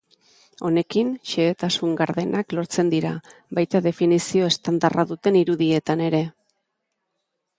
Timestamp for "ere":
6.09-6.23